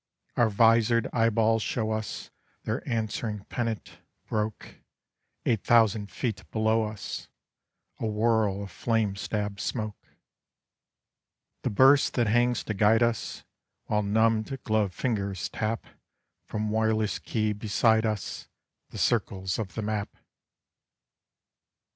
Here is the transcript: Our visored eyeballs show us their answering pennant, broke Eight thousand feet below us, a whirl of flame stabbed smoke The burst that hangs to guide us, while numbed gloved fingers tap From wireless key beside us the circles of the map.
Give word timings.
Our 0.35 0.49
visored 0.49 1.07
eyeballs 1.13 1.61
show 1.61 1.91
us 1.91 2.31
their 2.63 2.81
answering 2.89 3.45
pennant, 3.49 3.99
broke 4.25 4.77
Eight 5.45 5.63
thousand 5.63 6.09
feet 6.09 6.43
below 6.49 6.85
us, 6.85 7.27
a 7.99 8.07
whirl 8.07 8.63
of 8.63 8.71
flame 8.71 9.15
stabbed 9.15 9.59
smoke 9.59 10.03
The 11.61 11.69
burst 11.69 12.15
that 12.15 12.25
hangs 12.25 12.63
to 12.63 12.73
guide 12.73 13.03
us, 13.03 13.43
while 13.85 14.01
numbed 14.01 14.57
gloved 14.63 14.95
fingers 14.95 15.49
tap 15.49 15.85
From 16.45 16.71
wireless 16.71 17.19
key 17.19 17.53
beside 17.53 18.03
us 18.03 18.47
the 18.89 18.97
circles 18.97 19.59
of 19.59 19.75
the 19.75 19.83
map. 19.83 20.09